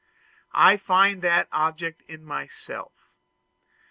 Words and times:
I 0.55 0.77
find 0.77 1.21
that 1.21 1.47
object 1.51 2.01
in 2.07 2.25
myself. 2.25 3.11